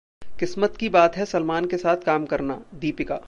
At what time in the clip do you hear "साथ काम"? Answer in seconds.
1.77-2.25